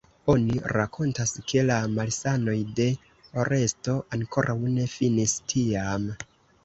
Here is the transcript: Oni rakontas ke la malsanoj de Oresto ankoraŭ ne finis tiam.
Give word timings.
Oni 0.33 0.53
rakontas 0.77 1.33
ke 1.51 1.61
la 1.67 1.75
malsanoj 1.97 2.57
de 2.79 2.87
Oresto 3.43 3.99
ankoraŭ 4.19 4.57
ne 4.73 4.89
finis 4.95 5.37
tiam. 5.55 6.09